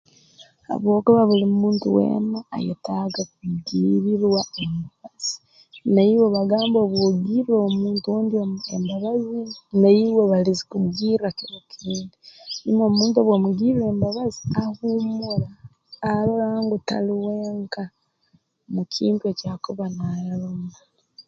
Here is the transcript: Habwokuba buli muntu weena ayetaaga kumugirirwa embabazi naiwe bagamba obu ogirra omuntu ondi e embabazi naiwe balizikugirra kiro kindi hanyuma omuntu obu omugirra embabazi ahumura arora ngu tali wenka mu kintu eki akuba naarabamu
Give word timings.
Habwokuba 0.67 1.21
buli 1.29 1.45
muntu 1.61 1.85
weena 1.95 2.39
ayetaaga 2.55 3.21
kumugirirwa 3.31 4.41
embabazi 4.63 5.35
naiwe 5.93 6.25
bagamba 6.35 6.77
obu 6.85 6.97
ogirra 7.09 7.55
omuntu 7.67 8.05
ondi 8.17 8.35
e 8.43 8.45
embabazi 8.75 9.33
naiwe 9.81 10.21
balizikugirra 10.31 11.27
kiro 11.37 11.59
kindi 11.71 12.15
hanyuma 12.59 12.83
omuntu 12.89 13.15
obu 13.19 13.31
omugirra 13.37 13.83
embabazi 13.93 14.41
ahumura 14.61 15.49
arora 16.11 16.47
ngu 16.63 16.77
tali 16.87 17.13
wenka 17.25 17.83
mu 18.73 18.83
kintu 18.93 19.23
eki 19.31 19.45
akuba 19.55 19.85
naarabamu 19.95 20.69